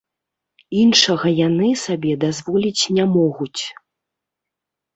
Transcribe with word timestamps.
Іншага 0.83 1.27
яны 1.47 1.69
сабе 1.83 2.11
дазволіць 2.25 2.83
не 2.97 3.05
могуць. 3.15 3.61